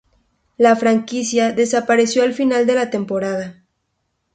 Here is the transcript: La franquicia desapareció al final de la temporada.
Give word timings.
La 0.65 0.71
franquicia 0.83 1.51
desapareció 1.61 2.23
al 2.27 2.33
final 2.41 2.65
de 2.71 2.77
la 2.83 2.89
temporada. 2.97 3.51